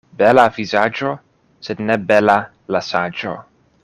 Bela 0.19 0.45
vizaĝo, 0.55 1.11
sed 1.67 1.83
ne 1.91 1.99
bela 2.13 2.39
la 2.77 2.83
saĝo. 2.89 3.37